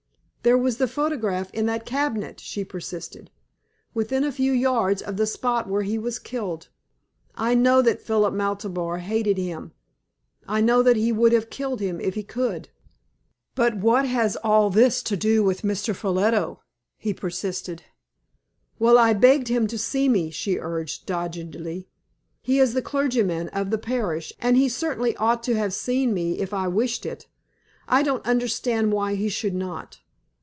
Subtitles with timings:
[0.43, 3.29] "There was the photograph in that cabinet," she persisted
[3.93, 6.67] "within a few yards of the spot where he was killed.
[7.35, 9.73] I know that Philip Maltabar hated him.
[10.47, 12.69] I know that he would have killed him if he could."
[13.53, 15.93] "But what has all this to do with Mr.
[15.95, 16.57] Ffolliot?"
[16.97, 17.83] he persisted.
[18.79, 21.87] "Well, I begged him to see me," she urged, doggedly.
[22.41, 26.39] "He is the clergyman of the parish, and he certainly ought to have seen me
[26.39, 27.27] if I wished it.
[27.87, 29.99] I don't understand why he should not.